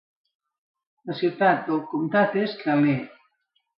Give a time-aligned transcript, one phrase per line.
[1.11, 3.05] La ciutat del comtat és Tralee.